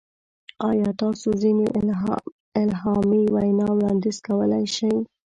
ایا 0.69 0.89
تاسو 1.01 1.27
ځینې 1.41 1.65
الهامي 2.61 3.23
وینا 3.35 3.67
وړاندیز 3.75 4.17
کولی 4.27 4.65
شئ؟ 4.75 4.93